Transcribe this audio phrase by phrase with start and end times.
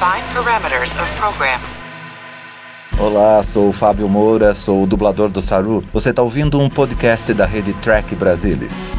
[0.00, 1.60] Define parameters of program.
[2.98, 5.84] Olá, sou o Fábio Moura, sou o dublador do Saru.
[5.92, 8.90] Você está ouvindo um podcast da rede Track Brasilis.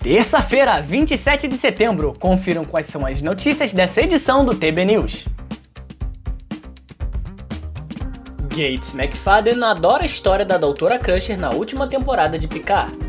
[0.00, 2.14] Terça-feira, 27 de setembro.
[2.18, 5.26] Confiram quais são as notícias dessa edição do TB News.
[8.48, 13.05] Gates McFadden adora a história da Doutora Crusher na última temporada de Picard.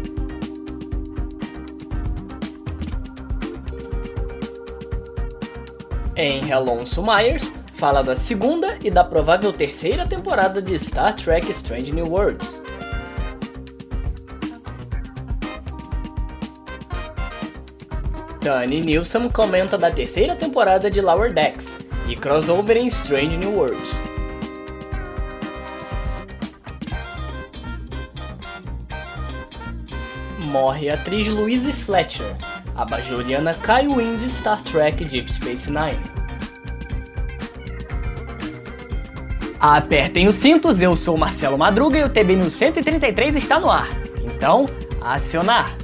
[6.20, 11.92] Em Alonso Myers, fala da segunda e da provável terceira temporada de Star Trek Strange
[11.92, 12.60] New Worlds.
[18.42, 21.72] Tani Nilsson comenta da terceira temporada de Lower Decks
[22.08, 23.92] e crossover em Strange New Worlds.
[30.40, 32.36] Morre a atriz Louise Fletcher,
[32.78, 36.00] a bajoriana Kai Wynn de Star Trek Deep Space Nine.
[39.60, 43.90] Apertem os cintos, eu sou Marcelo Madruga e o TB News 133 está no ar.
[44.24, 44.68] Então,
[45.02, 45.76] acionar!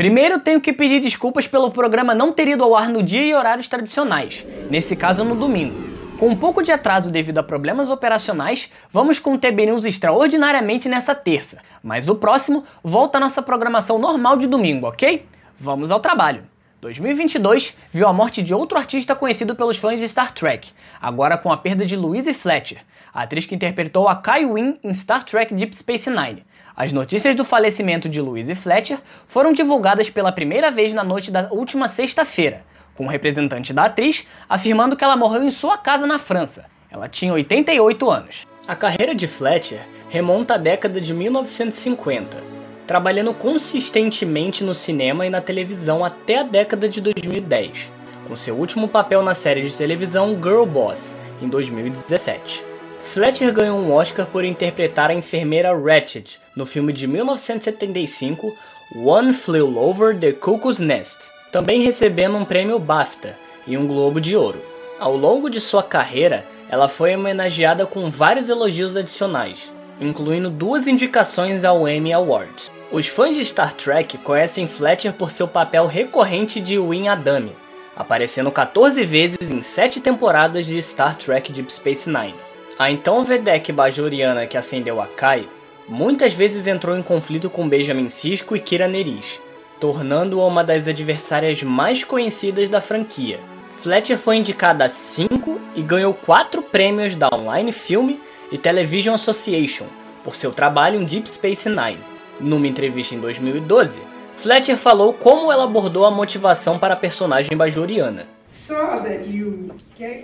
[0.00, 3.34] Primeiro, tenho que pedir desculpas pelo programa não ter ido ao ar no dia e
[3.34, 5.76] horários tradicionais, nesse caso no domingo.
[6.18, 10.88] Com um pouco de atraso devido a problemas operacionais, vamos com o TB News extraordinariamente
[10.88, 15.26] nessa terça, mas o próximo volta à nossa programação normal de domingo, ok?
[15.60, 16.44] Vamos ao trabalho.
[16.80, 21.52] 2022 viu a morte de outro artista conhecido pelos fãs de Star Trek, agora com
[21.52, 22.78] a perda de Louise Fletcher,
[23.12, 26.42] a atriz que interpretou a Kai Wynn em Star Trek Deep Space Nine.
[26.80, 31.46] As notícias do falecimento de Louise Fletcher foram divulgadas pela primeira vez na noite da
[31.52, 32.64] última sexta-feira,
[32.94, 36.64] com um representante da atriz afirmando que ela morreu em sua casa na França.
[36.90, 38.46] Ela tinha 88 anos.
[38.66, 42.38] A carreira de Fletcher remonta à década de 1950,
[42.86, 47.90] trabalhando consistentemente no cinema e na televisão até a década de 2010,
[48.26, 52.69] com seu último papel na série de televisão Girl Boss, em 2017.
[53.02, 58.56] Fletcher ganhou um Oscar por interpretar a enfermeira Ratchet no filme de 1975
[58.96, 64.36] One Flew Over the Cuckoo's Nest, também recebendo um prêmio BAFTA e um Globo de
[64.36, 64.60] Ouro.
[64.98, 71.64] Ao longo de sua carreira, ela foi homenageada com vários elogios adicionais, incluindo duas indicações
[71.64, 72.70] ao Emmy Awards.
[72.92, 77.56] Os fãs de Star Trek conhecem Fletcher por seu papel recorrente de Win Adami,
[77.96, 82.49] aparecendo 14 vezes em 7 temporadas de Star Trek Deep Space Nine.
[82.80, 85.46] A então Vedek Bajoriana que acendeu a Kai,
[85.86, 89.38] muitas vezes entrou em conflito com Benjamin Sisko e Kira Nerys,
[89.78, 93.38] tornando-a uma das adversárias mais conhecidas da franquia.
[93.68, 98.16] Fletcher foi indicada a 5 e ganhou 4 prêmios da Online Film
[98.50, 99.84] e Television Association
[100.24, 102.00] por seu trabalho em Deep Space Nine.
[102.40, 104.00] Numa entrevista em 2012,
[104.36, 108.26] Fletcher falou como ela abordou a motivação para a personagem bajoriana.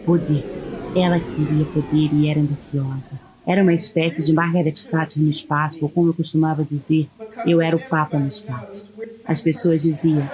[0.07, 0.76] Poder.
[0.99, 3.21] Ela queria poder e era ambiciosa.
[3.47, 7.07] Era uma espécie de Margaret Thatcher no espaço, ou como eu costumava dizer,
[7.47, 8.89] eu era o Papa no espaço.
[9.23, 10.27] As pessoas diziam: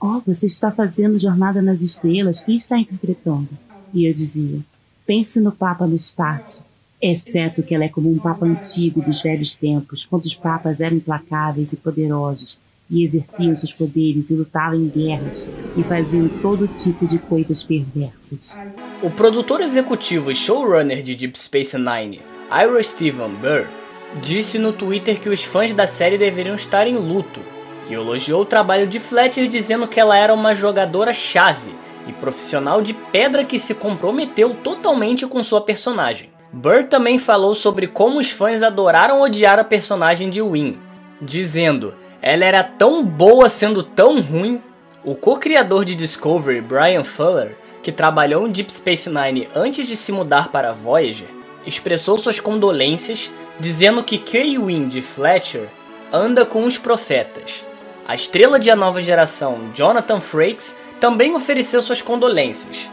[0.00, 3.48] Oh, você está fazendo Jornada nas Estrelas, quem está interpretando?
[3.94, 4.58] E eu dizia:
[5.06, 6.64] Pense no Papa no espaço.
[7.00, 10.96] Exceto que ela é como um Papa antigo dos velhos tempos, quando os Papas eram
[10.96, 12.58] implacáveis e poderosos,
[12.90, 18.58] e exerciam seus poderes e lutavam em guerras e faziam todo tipo de coisas perversas.
[19.02, 22.20] O produtor executivo e showrunner de Deep Space Nine,
[22.50, 23.66] Ira Steven Burr,
[24.20, 27.40] disse no Twitter que os fãs da série deveriam estar em luto
[27.88, 31.74] e elogiou o trabalho de Fletcher dizendo que ela era uma jogadora chave
[32.06, 36.30] e profissional de pedra que se comprometeu totalmente com sua personagem.
[36.52, 40.76] Burr também falou sobre como os fãs adoraram odiar a personagem de Wynn,
[41.22, 44.60] dizendo ela era tão boa sendo tão ruim.
[45.02, 50.12] O co-criador de Discovery, Brian Fuller, que trabalhou em Deep Space Nine antes de se
[50.12, 51.28] mudar para Voyager,
[51.66, 54.18] expressou suas condolências, dizendo que
[54.88, 55.68] de Fletcher
[56.12, 57.64] anda com os profetas.
[58.06, 62.88] A estrela de A Nova Geração, Jonathan Frakes, também ofereceu suas condolências.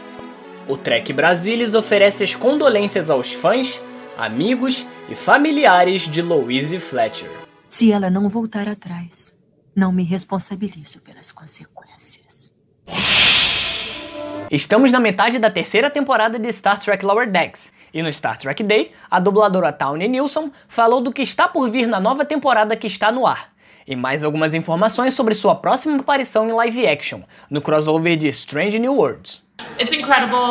[0.66, 3.82] O Trek Brasilis oferece as condolências aos fãs,
[4.16, 7.47] amigos e familiares de Louise Fletcher.
[7.68, 9.38] Se ela não voltar atrás,
[9.76, 12.50] não me responsabilizo pelas consequências.
[14.50, 18.64] Estamos na metade da terceira temporada de Star Trek Lower Decks, e no Star Trek
[18.64, 22.86] Day, a dubladora Tawny Nilsson falou do que está por vir na nova temporada que
[22.86, 23.52] está no ar,
[23.88, 28.78] e mais algumas informações sobre sua próxima aparição em live action, no crossover de Strange
[28.78, 29.42] New Worlds.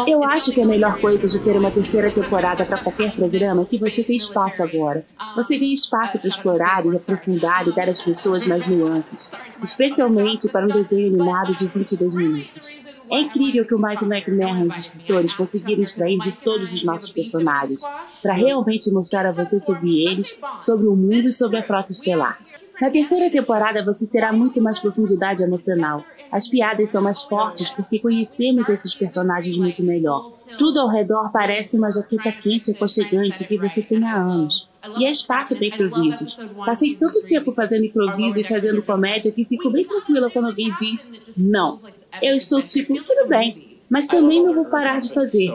[0.08, 3.66] Eu acho que a melhor coisa de ter uma terceira temporada para qualquer programa é
[3.66, 5.06] que você tem espaço agora.
[5.36, 9.32] Você tem espaço para explorar e aprofundar e dar às pessoas mais nuances,
[9.64, 12.76] especialmente para um desenho animado de 22 minutos.
[13.10, 17.12] É incrível que o Mike McMahon e os escritores conseguiram extrair de todos os nossos
[17.12, 17.80] personagens,
[18.22, 22.38] para realmente mostrar a você sobre eles, sobre o mundo e sobre a frota estelar.
[22.80, 26.06] Na terceira temporada você terá muito mais profundidade emocional.
[26.32, 30.32] As piadas são mais fortes porque conhecemos esses personagens muito melhor.
[30.58, 34.70] Tudo ao redor parece uma jaqueta quente e aconchegante que você tem há anos.
[34.98, 36.36] E é espaço para improvisos.
[36.66, 41.12] Passei tanto tempo fazendo improviso e fazendo comédia que fico bem tranquila quando alguém diz
[41.36, 41.80] não.
[42.22, 45.50] Eu estou tipo, tudo bem, mas também não vou parar de fazer.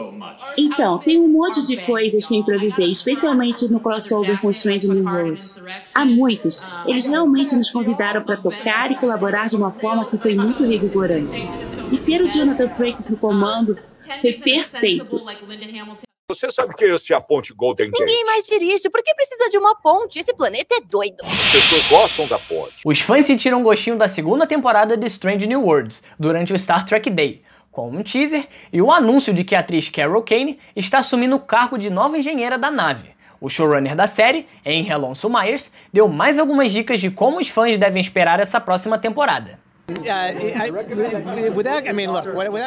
[0.57, 5.03] Então, tem um monte de coisas que eu improvisei, especialmente no crossover com Strange New
[5.03, 5.61] Worlds.
[5.93, 6.65] Há muitos.
[6.85, 11.47] Eles realmente nos convidaram para tocar e colaborar de uma forma que foi muito revigorante.
[11.91, 13.77] E ter o Jonathan Frakes no comando
[14.21, 15.21] foi perfeito.
[16.29, 17.99] Você sabe que esse é a ponte Golden Gate.
[17.99, 18.89] Ninguém mais dirige.
[18.89, 20.17] Por que precisa de uma ponte?
[20.17, 21.17] Esse planeta é doido.
[21.23, 22.75] As pessoas gostam da ponte.
[22.85, 26.85] Os fãs sentiram um gostinho da segunda temporada de Strange New Worlds durante o Star
[26.85, 27.43] Trek Day,
[27.73, 31.39] com um teaser e o anúncio de que a atriz Carol Kane está assumindo o
[31.39, 33.09] cargo de nova engenheira da nave.
[33.41, 37.77] O showrunner da série, Henry Alonso Myers, deu mais algumas dicas de como os fãs
[37.77, 39.59] devem esperar essa próxima temporada.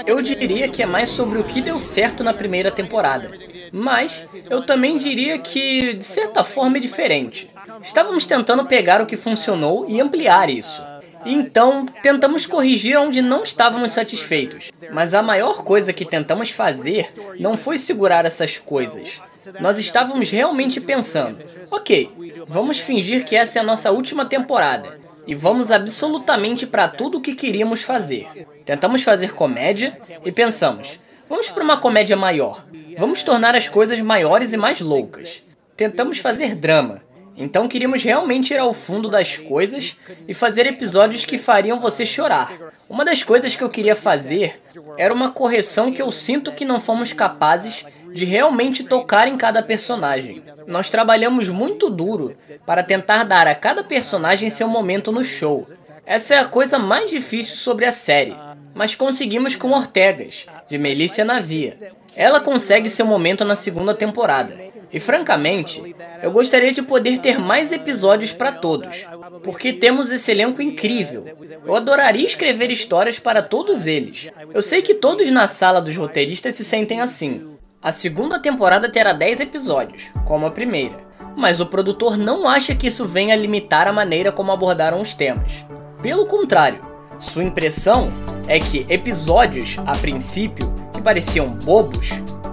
[0.06, 3.30] Eu diria que é mais sobre o que deu certo na primeira temporada,
[3.72, 7.50] mas eu também diria que, de certa forma, é diferente.
[7.80, 10.82] Estávamos tentando pegar o que funcionou e ampliar isso.
[11.26, 14.70] Então, tentamos corrigir onde não estávamos satisfeitos.
[14.92, 19.20] Mas a maior coisa que tentamos fazer não foi segurar essas coisas.
[19.60, 21.38] Nós estávamos realmente pensando:
[21.70, 22.10] ok,
[22.46, 27.20] vamos fingir que essa é a nossa última temporada e vamos absolutamente para tudo o
[27.20, 28.28] que queríamos fazer.
[28.64, 32.64] Tentamos fazer comédia e pensamos: vamos para uma comédia maior.
[32.96, 35.42] Vamos tornar as coisas maiores e mais loucas.
[35.76, 37.02] Tentamos fazer drama.
[37.36, 39.96] Então queríamos realmente ir ao fundo das coisas
[40.26, 42.52] e fazer episódios que fariam você chorar.
[42.88, 44.60] Uma das coisas que eu queria fazer
[44.96, 49.62] era uma correção que eu sinto que não fomos capazes de realmente tocar em cada
[49.62, 50.42] personagem.
[50.66, 52.34] Nós trabalhamos muito duro
[52.64, 55.66] para tentar dar a cada personagem seu momento no show.
[56.06, 58.34] Essa é a coisa mais difícil sobre a série,
[58.74, 61.76] mas conseguimos com Ortegas, de Melícia Navia.
[62.14, 64.65] Ela consegue seu momento na segunda temporada.
[64.92, 69.04] E francamente, eu gostaria de poder ter mais episódios para todos,
[69.42, 71.24] porque temos esse elenco incrível.
[71.64, 74.30] Eu adoraria escrever histórias para todos eles.
[74.54, 77.56] Eu sei que todos na sala dos roteiristas se sentem assim.
[77.82, 80.96] A segunda temporada terá 10 episódios, como a primeira,
[81.36, 85.52] mas o produtor não acha que isso venha limitar a maneira como abordaram os temas.
[86.00, 86.80] Pelo contrário,
[87.18, 88.08] sua impressão
[88.48, 92.08] é que episódios, a princípio, que pareciam bobos,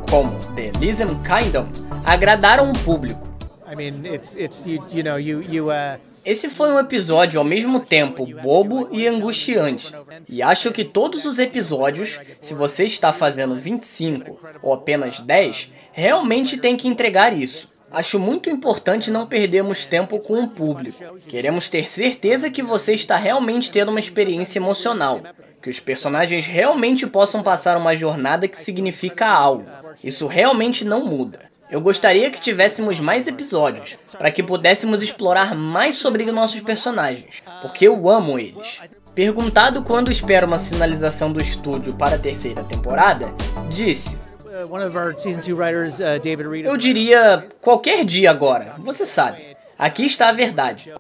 [0.09, 1.67] como The Elysium Kingdom,
[2.05, 3.27] agradaram o público.
[3.71, 5.99] I mean, it's, it's, you, you know, you, you, uh...
[6.25, 9.93] Esse foi um episódio ao mesmo tempo bobo e angustiante.
[10.29, 16.55] E acho que todos os episódios, se você está fazendo 25 ou apenas 10, realmente
[16.55, 17.69] tem que entregar isso.
[17.91, 21.19] Acho muito importante não perdermos tempo com o público.
[21.27, 25.21] Queremos ter certeza que você está realmente tendo uma experiência emocional,
[25.61, 29.65] que os personagens realmente possam passar uma jornada que significa algo.
[30.01, 31.52] Isso realmente não muda.
[31.73, 37.87] Eu gostaria que tivéssemos mais episódios, para que pudéssemos explorar mais sobre nossos personagens, porque
[37.87, 38.79] eu amo eles.
[39.15, 43.33] Perguntado quando espera uma sinalização do estúdio para a terceira temporada,
[43.71, 44.15] disse:
[46.63, 49.57] Eu diria qualquer dia agora, você sabe.
[49.75, 50.93] Aqui está a verdade.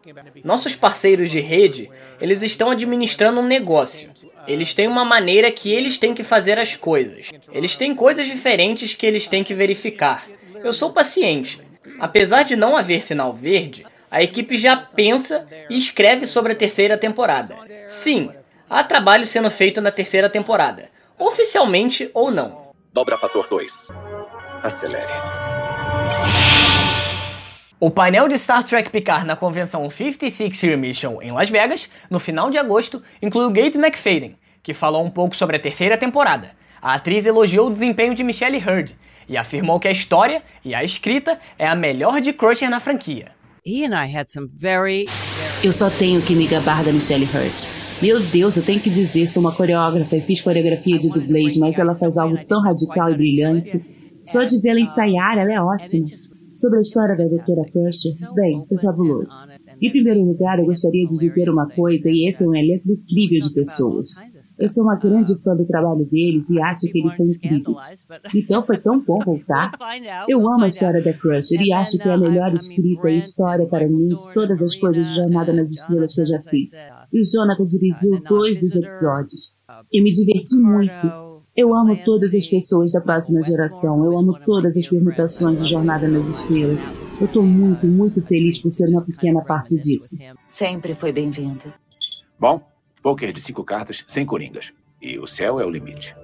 [0.43, 1.87] Nossos parceiros de rede,
[2.19, 4.09] eles estão administrando um negócio.
[4.47, 7.29] Eles têm uma maneira que eles têm que fazer as coisas.
[7.51, 10.32] Eles têm coisas diferentes que eles têm que verificar.
[10.63, 11.61] Eu sou paciente.
[11.99, 16.97] Apesar de não haver sinal verde, a equipe já pensa e escreve sobre a terceira
[16.97, 17.55] temporada.
[17.89, 18.31] Sim,
[18.69, 20.89] há trabalho sendo feito na terceira temporada,
[21.19, 22.71] oficialmente ou não.
[22.93, 23.89] Dobra fator 2.
[24.63, 25.11] Acelere.
[27.77, 32.19] O painel de Star Trek Picard na convenção 56 Year Mission em Las Vegas, no
[32.19, 36.51] final de agosto, incluiu Gates McFadden, que falou um pouco sobre a terceira temporada.
[36.81, 38.95] A atriz elogiou o desempenho de Michelle Hurd
[39.27, 43.31] e afirmou que a história e a escrita é a melhor de Crusher na franquia.
[45.63, 47.83] Eu só tenho que me gabar da Michelle Hurt.
[48.01, 51.79] Meu Deus, eu tenho que dizer, sou uma coreógrafa e fiz coreografia de dublês, mas
[51.79, 53.79] ela faz algo tão radical e brilhante.
[54.21, 56.05] Só de vê-la ensaiar, ela é ótima.
[56.53, 57.71] Sobre a história da Dra.
[57.71, 59.31] Crusher, bem, foi fabuloso.
[59.81, 63.39] Em primeiro lugar, eu gostaria de dizer uma coisa, e esse é um elenco incrível
[63.39, 64.11] de pessoas.
[64.59, 68.05] Eu sou uma grande fã do trabalho deles e acho que eles são incríveis.
[68.35, 69.71] Então foi tão bom voltar.
[70.27, 73.65] Eu amo a história da Crusher e acho que é a melhor escrita e história
[73.67, 76.71] para mim de todas as coisas de Jornada nas Estrelas que eu já fiz.
[77.11, 79.53] E o Jonathan dirigiu dois dos episódios.
[79.91, 81.33] Eu me diverti muito.
[81.55, 84.03] Eu amo todas as pessoas da próxima geração.
[84.03, 86.89] Eu amo todas as permutações de Jornada nas Estrelas.
[87.19, 90.17] Eu estou muito, muito feliz por ser uma pequena parte disso.
[90.49, 91.71] Sempre foi bem-vindo.
[92.39, 92.59] Bom,
[93.03, 94.71] poker de cinco cartas sem coringas.
[95.01, 96.15] E o céu é o limite.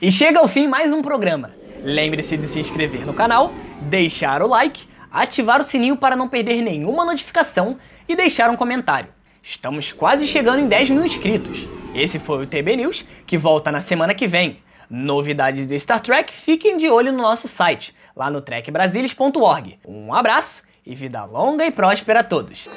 [0.00, 1.54] E chega ao fim mais um programa.
[1.82, 6.62] Lembre-se de se inscrever no canal, deixar o like, ativar o sininho para não perder
[6.62, 9.10] nenhuma notificação e deixar um comentário.
[9.42, 11.68] Estamos quase chegando em 10 mil inscritos.
[11.94, 14.58] Esse foi o TB News, que volta na semana que vem.
[14.88, 19.78] Novidades de Star Trek, fiquem de olho no nosso site, lá no trekbrasilis.org.
[19.86, 22.68] Um abraço e vida longa e próspera a todos.